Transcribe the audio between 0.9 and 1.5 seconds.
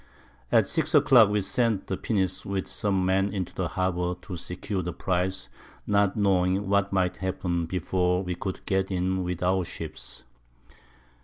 a Clock we